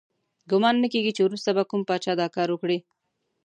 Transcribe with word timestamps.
ګمان 0.51 0.75
نه 0.83 0.87
کیږي 0.93 1.11
چې 1.15 1.21
وروسته 1.25 1.49
به 1.55 1.63
کوم 1.69 1.81
پاچا 1.89 2.13
دا 2.21 2.27
کار 2.35 2.47
وکړي. 2.51 2.77